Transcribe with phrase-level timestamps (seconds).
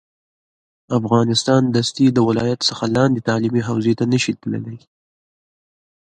[0.99, 4.77] افغانستان دستي د ولایت څخه لاندې تعلیمي حوزې ته نه شي تللی